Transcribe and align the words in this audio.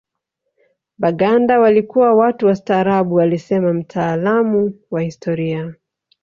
Baganda 0.97 1.59
walikuwa 1.59 2.13
watu 2.13 2.45
wastaarabu 2.45 3.21
alisema 3.21 3.73
mtaalamu 3.73 4.73
wa 4.91 5.01
historia 5.01 5.73